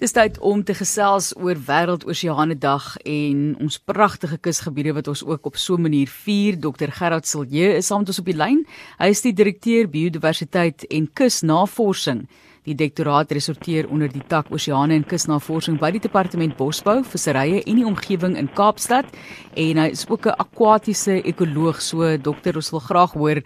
[0.00, 5.50] Dis tyd om te gesels oor Wêreldoseane Dag en ons pragtige kusgebiede wat ons ook
[5.50, 6.56] op so 'n manier vier.
[6.56, 8.66] Dr Gerard Silje is saam met ons op die lyn.
[8.98, 12.28] Hy is die direkteur biodiversiteit en kusnavorsing
[12.68, 17.78] Die direktoraat resorteer onder die tak Oseane en Kusnavorsing by die Departement Bosbou, Visserye en
[17.80, 19.08] die Omgewing in Kaapstad
[19.56, 21.80] en hy is ook 'n akwatiese ekoloog.
[21.80, 23.40] So dokter, ons wil graag hoor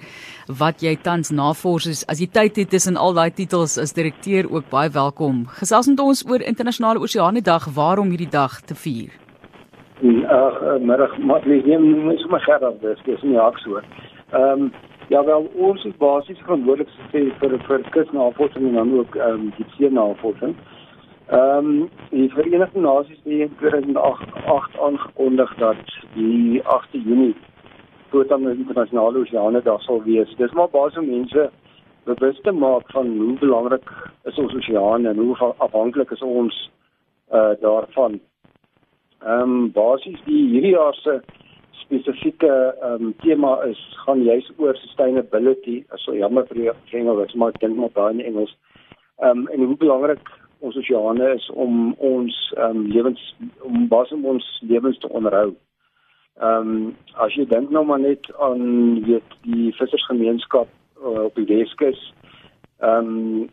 [0.49, 2.05] wat jy tans navors is.
[2.09, 5.47] As jy tyd het tussen al daai titels as direkteur ook baie welkom.
[5.47, 9.11] Gesels met ons oor Internasionale Oseane Dag, waarom hierdie dag te vier.
[10.29, 13.81] Ag, uh, middag, maar nee, nee, sommer gerad, dis nie haks so.
[14.33, 14.73] Ehm um,
[15.09, 19.67] Ja wel ons is basies verantwoordelik vir vir kusnavorsing en dan ook ehm um, die
[19.77, 20.55] seenavorsing.
[21.27, 25.77] Ehm um, die Verenigde Nasies het in 2008 aangekondig dat
[26.15, 27.37] die 8de Junie
[28.09, 30.35] voortaan die internasionale oseane dag sal wees.
[30.37, 31.51] Dis maar basies om mense
[32.05, 33.91] bewus te maak van hoe belangrik
[34.25, 36.71] is ons oseane en hoe afhanklik is ons
[37.33, 38.21] uh daarvan.
[39.21, 41.21] Ehm um, basies die hierdie jaar se
[41.85, 45.83] spesifieke ehm um, tema is gaan juis oor sustainability.
[45.95, 48.57] Aso jammer vir die Engels, maar ek dink maar daai in Engels.
[49.23, 50.33] Ehm um, en hoe belangrik
[50.65, 53.23] ons oseane is om ons ehm um, lewens
[53.63, 55.55] om basom ons lewens te onderhou.
[56.41, 56.95] Ehm um,
[57.27, 60.71] as jy dink nou maar net aan weet die vissersgemeenskap
[61.03, 62.01] uh, op die Weskus.
[62.81, 63.51] Ehm um,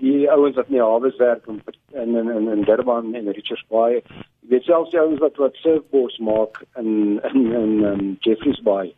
[0.00, 1.60] die ouens wat nie hawe werk in
[1.92, 4.02] in in, in Durban en Richards Bay
[4.40, 8.94] weet selfs die ouens wat wat surfboards maak in in in um, Jeffreys Bay.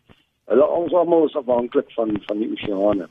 [0.51, 3.09] Hulle ons almal is afhanklik van van die oseane.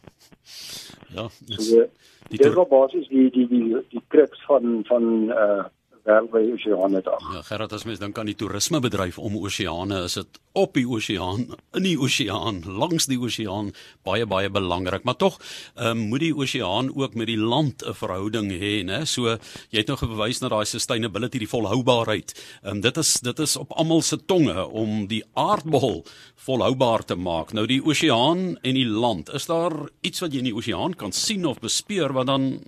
[1.16, 1.86] Ja, so,
[2.30, 5.64] die dis op basis die die die die kruks van van uh
[6.06, 7.22] wêreldwye oseane dag.
[7.34, 11.46] Ja, Gerard, as mens dink aan die toerismebedryf om oseane, is dit op die oseaan,
[11.78, 13.72] in die oseaan, langs die oseaan
[14.08, 15.38] baie baie belangrik, maar tog
[15.80, 19.06] um, moet die oseaan ook met die land 'n verhouding hê, né?
[19.06, 19.38] So
[19.70, 22.34] jy het nou gewys na daai sustainability, die volhoubaarheid.
[22.64, 26.04] Um, dit is dit is op almal se tonge om die aardbol
[26.36, 27.54] volhoubaar te maak.
[27.54, 31.12] Nou die oseaan en die land, is daar iets wat jy in die oseaan kan
[31.12, 32.60] sien of bespeur wat dan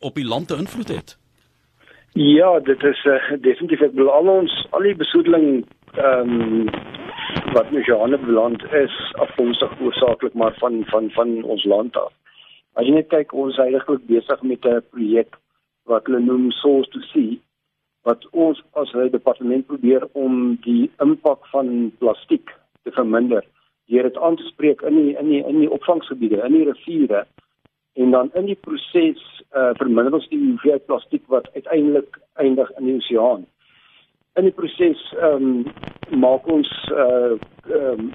[0.00, 1.21] op die land 'n invloed het?
[2.14, 5.62] Ja, dit is uh, definitief ek bedoel al ons al die besoedeling
[5.96, 6.66] ehm um,
[7.56, 8.92] wat in Johanne beland is
[9.24, 12.12] afkomstig oorsaaklik maar van van van ons land af.
[12.76, 15.40] As jy net kyk ons is eintlik besig met 'n projek
[15.88, 17.40] wat hulle noem Source to See
[18.04, 22.52] wat ons as 'n departement probeer om die impak van plastiek
[22.84, 23.44] te verminder
[23.88, 27.26] deur dit aan te spreek in die in die in die opvangsgebiede, in die riviere
[27.94, 32.88] en dan in die proses uh, verminder ons die hoeveelheid plastiek wat uiteindelik eindig in
[32.88, 33.46] die oseaan.
[34.40, 37.36] In die proses ehm um, maak ons uh
[37.68, 38.12] ehm um,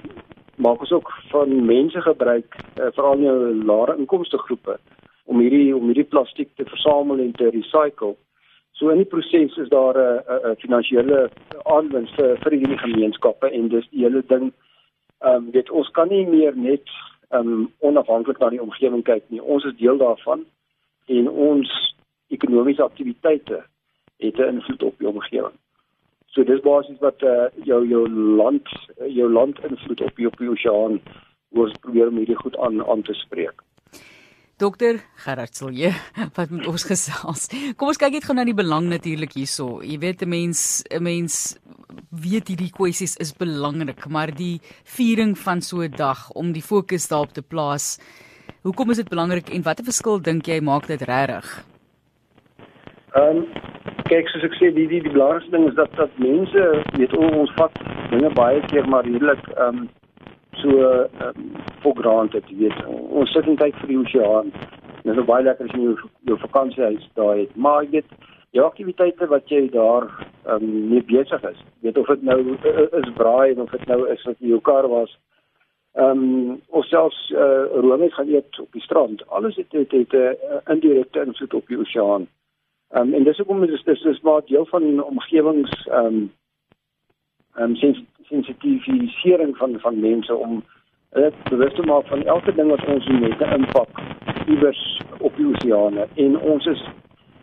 [0.57, 3.39] maak ons ook van mense gebruik uh, veral in jou
[3.69, 4.79] lae inkomste groepe
[5.25, 8.15] om hierdie om hierdie plastiek te versamel en te recycle.
[8.77, 11.29] So in die proses is daar 'n uh, uh, finansiële
[11.63, 14.51] aanwinst vir vir hierdie gemeenskappe en dis die hele ding
[15.21, 16.89] ehm um, weet ons kan nie meer net
[17.29, 19.41] um onafhanklik na die omgewing kyk nie.
[19.41, 20.45] Ons is deel daarvan
[21.07, 21.69] en ons
[22.27, 23.63] ekonomiese aktiwiteite
[24.17, 25.55] het 'n invloed op die omgewing.
[26.25, 28.67] So dis basies wat uh, jou jou land
[29.07, 31.01] jou land invloed op die op die oseaan
[31.49, 33.63] word probeer om hierdie goed aan aan te spreek.
[34.57, 35.91] Dokter Gerard Silje,
[36.37, 37.47] wat met ons gesels.
[37.77, 39.83] Kom ons kyk net gou na die belang natuurlik hierso.
[39.85, 41.57] Jy weet 'n mens 'n mens
[42.09, 47.07] weet hierdie kwessies is belangrik, maar die viering van so 'n dag om die fokus
[47.07, 47.99] daarop te plaas.
[48.67, 51.51] Hoekom is dit belangrik en watter verskil dink jy maak dit regtig?
[53.15, 53.45] Ehm um,
[54.09, 56.65] kyk soos ek sê die die, die belangrikste ding is dat dat mense
[56.99, 57.79] weet ons vat
[58.11, 59.87] dinge baie keer maar redelik ehm um,
[60.59, 60.71] so
[61.27, 61.45] um,
[61.83, 62.75] for granted, weet.
[62.91, 64.51] Ons sit en kyk vir die oseaan.
[65.05, 65.95] Dit is baie lekker as jy jou,
[66.31, 68.15] jou vakansiehuis daar het, maar jy weet
[68.57, 70.09] jou aktiwiteite wat jy daar
[70.51, 71.63] um, mee besig is.
[71.87, 72.41] Weet of dit nou
[72.99, 75.15] is braai en of dit nou is wat jy jou kar was.
[75.97, 79.29] Ehm um, of selfs uh, roomys gaan eet op die strand.
[79.29, 80.31] Alles het het 'n uh,
[80.65, 82.27] indirekte invloed op die oseaan.
[82.89, 86.31] Ehm um, en dis hoekom dis dis is maar deel van omgewings ehm um,
[87.55, 87.75] ehm um,
[88.21, 90.63] sensitivisering van van mense om
[91.09, 93.89] hulle bewus te maak van elke ding wat ons doen met 'n impak
[94.47, 96.83] iewers op die oseane en ons is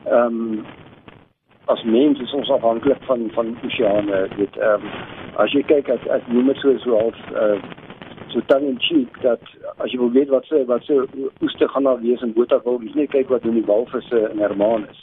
[0.05, 0.65] ehm um,
[1.65, 4.91] as mense is ons afhanklik van van oseane dit ehm um,
[5.37, 7.59] as jy kyk as as noem dit so so half uh,
[8.35, 9.41] so tongue in cheek dat
[9.79, 11.01] as jy wil weet wat se wat se
[11.41, 15.03] oeste gaan daar wees in Botawil jy net kyk wat doen die walvisse in Hermanus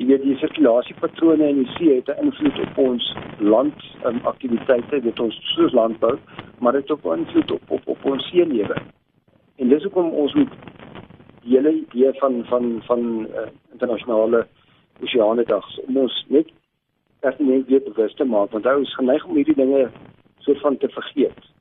[0.00, 5.00] jy weet die sirkulasiepatrone in die see het 'n invloed op ons land um, aktiwiteite
[5.00, 6.16] dit ons soos landbou
[6.62, 8.76] maar dit het ook 'n invloed op op, op ons seelewe.
[9.56, 10.52] En dis hoekom ons moet
[11.42, 14.46] die hele idee van van van uh, internasionale
[15.02, 16.48] oseane dag om ons net
[17.20, 18.50] net weer bewus te maak.
[18.50, 19.90] Want ons geneig om hierdie dinge
[20.38, 21.51] soort van te vergeet.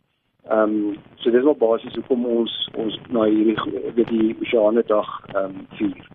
[0.49, 3.57] Ehm um, so dis wel basies hoekom ons ons na hierdie
[3.95, 6.09] weet die oseane dag ehm um, vier.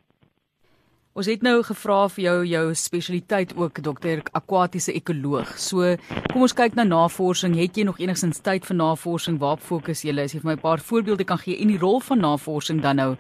[1.17, 5.55] Ons het nou gevra vir jou jou spesialiteit ook dokter akwatiese ekoloog.
[5.56, 5.94] So
[6.32, 7.55] kom ons kyk na navorsing.
[7.56, 9.38] Het jy nog enigsins tyd vir navorsing?
[9.40, 10.12] Waar fokus jy?
[10.20, 12.96] As jy vir my 'n paar voorbeelde kan gee en die rol van navorsing dan
[12.96, 13.17] nou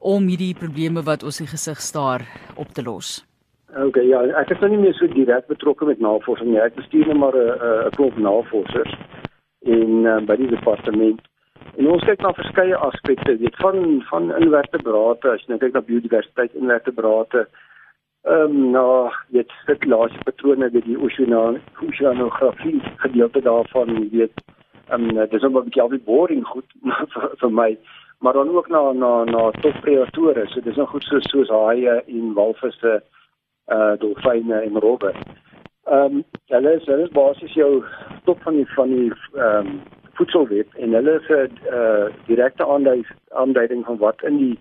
[0.00, 2.26] om hierdie probleme wat ons in gesig staar
[2.56, 3.24] op te los.
[3.86, 6.60] OK, ja, ek is nou nie meer so direk betrokke met navorsing nie.
[6.60, 8.92] Ek bestuur net maar 'n 'n klomp navorsers
[9.60, 11.20] in uh, by die departement.
[11.76, 15.84] En ons kyk na verskeie aspekte, weet van van invertebrate, as jy nou kyk na
[15.86, 17.46] biodiversiteit invertebrate,
[18.28, 24.44] ehm um, nou weet sirkulasie patrone by die oseanografie gedeelte daarvan, weet
[24.88, 26.68] ehm um, dis ook 'n bietjie al die boring goed
[27.12, 27.70] vir, vir my,
[28.20, 32.34] maar dan ook na na na toppredatore, so dis nou goed so soos haie en
[32.34, 33.02] walvisse,
[33.72, 35.12] uh dolfyne en robbe.
[35.90, 37.84] Ehm um, hulle is hulle is basies jou
[38.24, 39.80] top van die van die ehm um,
[40.18, 42.66] voedselweb en hulle is 'n uh, direkte
[43.42, 44.58] aanduiding van wat in die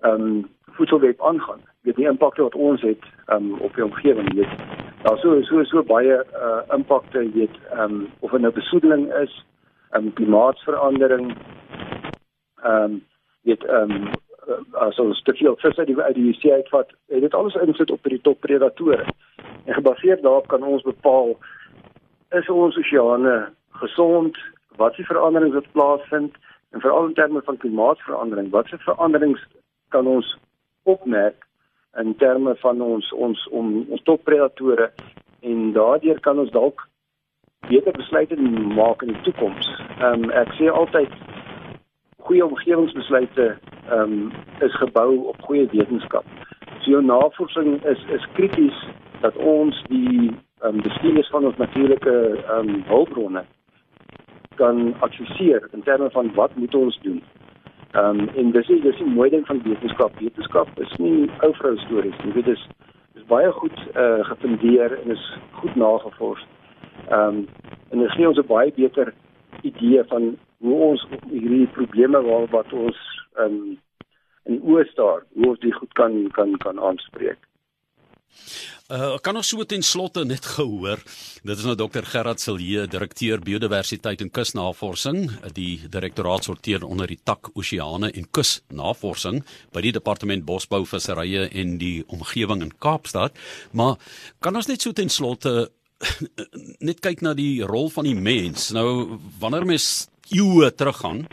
[0.00, 0.46] ehm um,
[0.78, 1.60] voedselweb aangaan.
[1.82, 4.54] Dit die impakte wat ons het um, op die omgewing, weet.
[5.02, 9.44] Daar so so so baie uh, impakte, weet, ehm um, of dit nou besoedeling is,
[9.90, 11.36] ehm um, klimaatsverandering,
[12.62, 13.02] ehm um,
[13.42, 14.08] weet ehm um,
[14.72, 17.90] as ons te veel vis uit die uit die see uitvat, het dit alles invloed
[17.90, 19.06] op die toppredatore.
[19.64, 21.34] En gebaseer daarop kan ons bepaal
[22.34, 23.36] is ons oseane
[23.80, 24.38] gesond
[24.76, 26.34] wat se veranderings wat plaasvind
[26.70, 29.46] en veral in terme van klimaatsverandering, wat se veranderings
[29.88, 30.36] kan ons
[30.82, 31.46] opmerk
[31.98, 34.90] in terme van ons ons om ons toppredatore
[35.40, 36.88] en daardeur kan ons dalk
[37.68, 38.36] beter besluite
[38.76, 39.70] maak in die toekoms.
[39.98, 41.12] Ehm um, ek sê altyd
[42.26, 43.56] goeie omgewingsbesluite
[43.90, 46.24] ehm um, is gebou op goeie wetenskap.
[46.80, 48.86] So jou navorsing is is krities
[49.20, 50.30] dat ons die
[50.60, 52.16] ehm um, bestuurders van ons natuurlike
[52.48, 53.44] ehm um, hulpbronne
[54.54, 57.22] kan adviseer in terme van wat moet ons doen.
[57.92, 60.18] Ehm um, en dis dis 'n mooi ding van wetenskap.
[60.18, 62.32] Wetenskap is nie ou vrou stories nie.
[62.32, 62.66] Dit is
[63.14, 66.46] is baie goed eh uh, gefundeer en is goed nagevors.
[67.08, 67.48] Ehm um,
[67.90, 69.14] en dit gee ons 'n baie beter
[69.62, 73.76] idee van hoe ons hierdie probleme waar wat ons um,
[74.46, 77.40] in die oë staar, hoe ons dit goed kan kan kan aanspreek.
[78.86, 81.00] Uh kan ons so ten slotte net gehoor.
[81.42, 85.24] Dit is nou Dr Gerard Silje, direkteur biodiversiteit en kusnavorsing.
[85.56, 89.40] Die direktoraat sorteer onder die tak oseane en kusnavorsing
[89.74, 93.34] by die departement bosbou, visserye en die omgewing in Kaapstad.
[93.72, 93.98] Maar
[94.38, 95.72] kan ons net so ten slotte
[96.86, 98.70] net kyk na die rol van die mens.
[98.76, 101.26] Nou wanneer mens eeue teruggaan,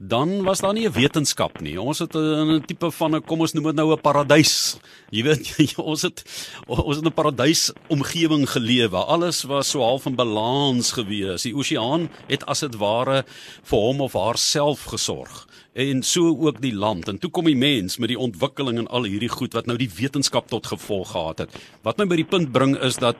[0.00, 1.80] dan was daar nie 'n wetenskap nie.
[1.80, 4.76] Ons het 'n tipe van 'n kom ons noem dit nou 'n paradys.
[5.10, 6.24] Jy weet ons het
[6.66, 8.96] ons het 'n paradys omgewing gelewe.
[8.96, 11.42] Alles was so half in balans gewees.
[11.42, 13.24] Die oseaan het as dit ware
[13.62, 17.08] vir hom of haarself gesorg en so ook die land.
[17.08, 19.90] En toe kom die mens met die ontwikkeling en al hierdie goed wat nou die
[19.90, 21.50] wetenskap tot gevolg gehad het.
[21.82, 23.16] Wat my by die punt bring is dat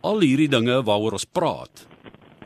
[0.00, 1.86] al hierdie dinge waaroor ons praat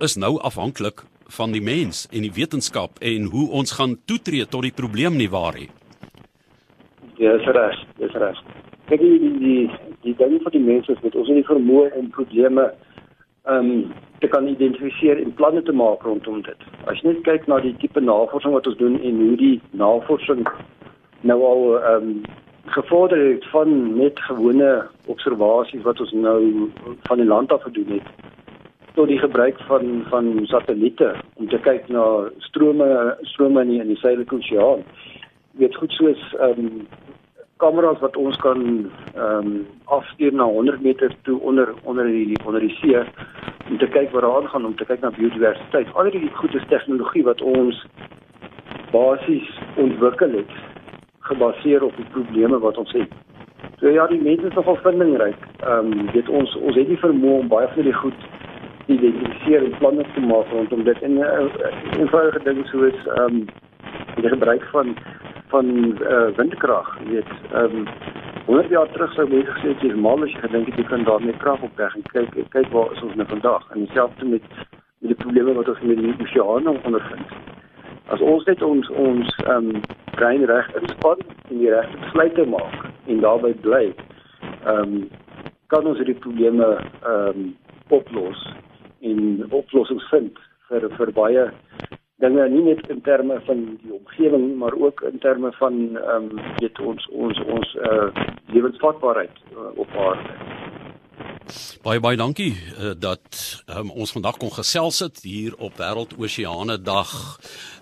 [0.01, 4.67] is nou afhanklik van die mens en die wetenskap en hoe ons gaan toetree tot
[4.67, 5.71] die probleem nie waar nie.
[7.21, 8.39] Ja, dis reg, dis reg.
[8.89, 9.65] Kyk die die die,
[10.07, 12.71] die ding vir die mense is met ons nie vermoë om probleme
[13.49, 13.91] ehm um,
[14.21, 16.65] te kan identifiseer en planne te maak rondom dit.
[16.85, 20.45] As jy net kyk na die tipe navorsing wat ons doen en hoe die navorsing
[21.25, 22.23] nou al ehm um,
[22.71, 26.71] gevorder het van net gewone observasies wat ons nou
[27.09, 28.30] van die land af gedoen het
[29.01, 32.05] tot die gebruik van van satelliete om te kyk na
[32.39, 34.83] strome strome in die, in die suidelike oseaan.
[35.61, 36.83] Weet goed soos ehm um,
[37.65, 38.61] kameras wat ons kan
[39.15, 39.55] ehm um,
[39.97, 43.01] afstuur na 100 meter toe onder onder die onder die see
[43.71, 45.95] om te kyk wat daar aangaan om te kyk na biodiversiteit.
[45.95, 47.85] Al die goed is tegnologie wat ons
[48.93, 50.53] basies ontwikkel het
[51.31, 53.17] gebaseer op die probleme wat ons het.
[53.79, 55.49] So ja, die mense is nogal vindingryk.
[55.65, 58.29] Ehm um, weet ons ons het nie vermoë om baie van die goed
[58.91, 61.03] identifiseer en planne te maak rondom dit.
[61.03, 63.45] En uh, eh, eenvoudige ding soos ehm um,
[64.15, 64.97] die gebruik van
[65.51, 67.87] van uh, windkrag, jy weet, ehm um,
[68.47, 70.85] 100 jaar terug sou mense gesê het jy is mal as jy gedink het jy
[70.89, 73.67] kan daarmee krag opwek en kyk kyk waar is ons nou vandag.
[73.71, 74.47] En dieselfde met
[75.01, 77.35] met die probleme wat ons met die oseane ondervind.
[78.15, 79.83] As ons net ons ons ehm um,
[80.17, 83.85] brein reg inspann en die regte besluite maak en daarbey bly,
[84.65, 85.09] ehm um,
[85.71, 87.47] kan ons hierdie probleme ehm um,
[87.91, 88.43] oplos
[89.01, 90.39] en oplossings vind
[90.69, 91.49] vir vir baie
[92.21, 96.57] dinge nie net in terme van die omgewing maar ook in terme van ehm um,
[96.61, 98.09] weet ons ons ons uh,
[98.53, 100.50] lewensvatbaarheid uh, op aarde.
[101.83, 107.13] Baie baie dankie uh, dat um, ons vandag kon gesels het hier op Wêreldoseane Dag.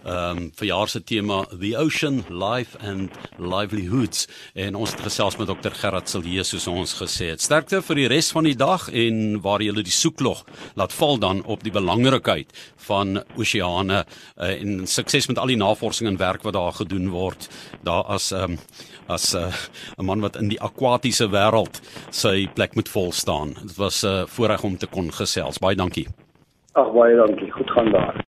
[0.04, 5.50] Ehm um, verjaar se tema The Ocean Life and Livelihoods en ons het gesels met
[5.50, 7.42] Dr Gerard Silje soos ons gesê het.
[7.42, 10.44] Sterkte vir die res van die dag en waar jy die soeklog
[10.78, 12.54] laat val dan op die belangrikheid
[12.86, 17.50] van oseane uh, en sukses met al die navorsing en werk wat daar gedoen word.
[17.82, 18.62] Daar as ehm um,
[19.08, 19.40] as eh,
[19.96, 23.47] 'n uh, man wat in die akwatiese wêreld sy plek moet vol staan.
[23.62, 25.58] Dit was 'n uh, voorreg om te kon gesels.
[25.58, 26.06] Baie dankie.
[26.72, 27.50] Ag baie dankie.
[27.50, 28.24] Goed gaan daar.